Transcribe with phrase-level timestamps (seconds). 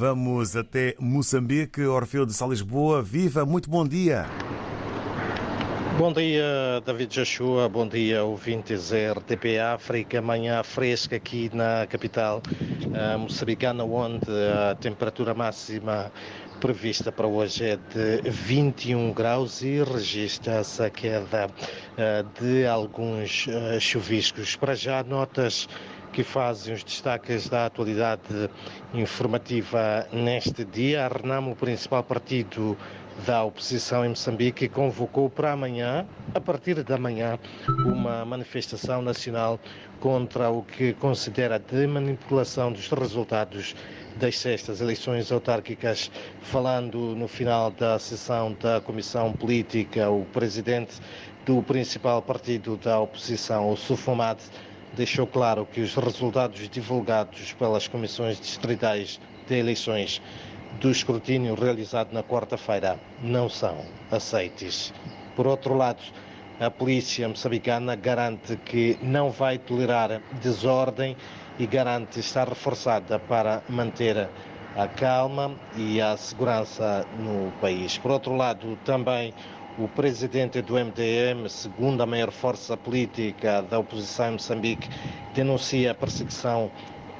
[0.00, 1.82] Vamos até Moçambique.
[1.82, 3.02] Orfeu de Sá Lisboa.
[3.02, 4.24] Viva, muito bom dia.
[5.98, 7.68] Bom dia, David Joshua.
[7.68, 10.22] Bom dia, ouvintes RTP África.
[10.22, 14.24] Manhã fresca aqui na capital uh, moçambicana, onde
[14.70, 16.10] a temperatura máxima
[16.62, 23.78] prevista para hoje é de 21 graus e registra-se a queda uh, de alguns uh,
[23.78, 24.56] chuviscos.
[24.56, 25.68] Para já, notas
[26.12, 28.50] que fazem os destaques da atualidade
[28.92, 31.06] informativa neste dia.
[31.06, 32.76] A Renamo, o principal partido
[33.26, 37.38] da oposição em Moçambique convocou para amanhã, a partir da manhã,
[37.84, 39.60] uma manifestação nacional
[40.00, 43.74] contra o que considera de manipulação dos resultados
[44.16, 46.10] das sextas eleições autárquicas.
[46.40, 50.94] Falando no final da sessão da Comissão Política, o presidente
[51.44, 54.38] do principal partido da oposição, o Sufomad,
[54.94, 60.20] deixou claro que os resultados divulgados pelas comissões distritais de eleições
[60.80, 64.92] do escrutínio realizado na quarta-feira não são aceites.
[65.36, 66.02] Por outro lado,
[66.60, 71.16] a polícia moçambicana garante que não vai tolerar desordem
[71.58, 74.28] e garante estar reforçada para manter
[74.76, 77.98] a calma e a segurança no país.
[77.98, 79.34] Por outro lado, também
[79.78, 84.88] o presidente do MDM, segunda maior força política da oposição em Moçambique,
[85.34, 86.70] denuncia a perseguição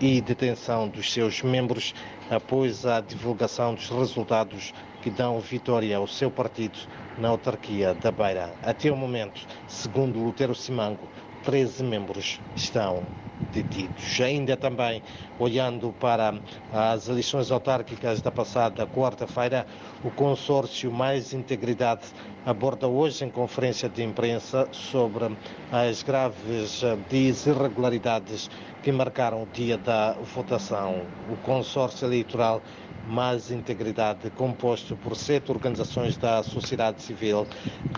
[0.00, 1.94] e detenção dos seus membros
[2.30, 6.78] após a divulgação dos resultados que dão vitória ao seu partido
[7.18, 8.52] na autarquia da Beira.
[8.62, 11.08] Até o momento, segundo Lutero Simango,
[11.44, 13.04] 13 membros estão
[13.52, 14.20] detidos.
[14.20, 15.02] Ainda também,
[15.38, 16.34] olhando para
[16.72, 19.66] as eleições autárquicas da passada quarta-feira,
[20.04, 22.06] o consórcio Mais Integridade
[22.44, 25.36] aborda hoje em conferência de imprensa sobre
[25.70, 28.50] as graves desirregularidades
[28.82, 31.06] que marcaram o dia da votação.
[31.30, 32.62] O consórcio eleitoral
[33.06, 37.46] mais integridade, composto por sete organizações da sociedade civil,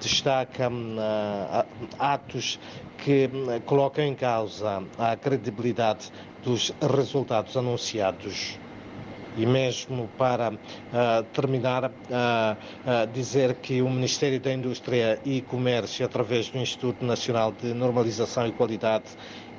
[0.00, 1.66] destaca uh,
[1.98, 2.58] atos
[3.02, 6.10] que uh, colocam em causa a credibilidade
[6.42, 8.58] dos resultados anunciados.
[9.36, 10.56] E mesmo para uh,
[11.32, 11.90] terminar,
[13.14, 18.52] dizer que o Ministério da Indústria e Comércio, através do Instituto Nacional de Normalização e
[18.52, 19.06] Qualidade,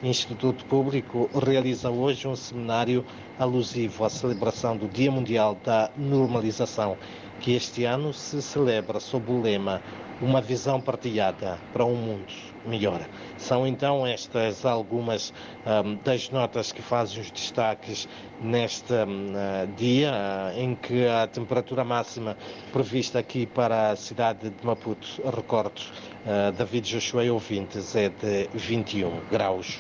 [0.04, 3.06] Instituto Público realiza hoje um seminário
[3.40, 6.98] alusivo à celebração do Dia Mundial da Normalização,
[7.44, 9.82] que este ano se celebra sob o lema
[10.22, 12.32] Uma visão partilhada para um mundo
[12.66, 13.02] melhor.
[13.38, 15.34] São então estas algumas
[15.66, 18.08] um, das notas que fazem os destaques
[18.40, 19.34] neste um,
[19.76, 22.38] dia, uh, em que a temperatura máxima
[22.72, 25.82] prevista aqui para a cidade de Maputo, recordo,
[26.26, 29.78] uh, David Joshua ouvintes, é de 21 graus.